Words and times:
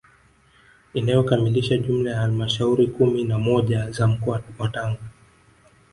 Inayokamilisha 0.93 1.77
jumla 1.77 2.11
ya 2.11 2.17
halmashauri 2.17 2.87
kumi 2.87 3.23
na 3.23 3.39
moja 3.39 3.91
za 3.91 4.07
mkoa 4.07 4.41
wa 4.59 4.69
Tanga 4.69 4.99